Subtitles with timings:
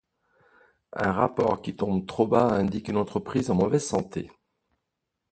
[0.93, 4.31] Un rapport qui tombe trop bas indique une entreprise en mauvaise santé.